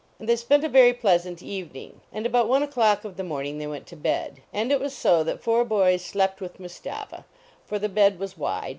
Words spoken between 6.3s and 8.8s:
with Mustapha, for the bed was wide.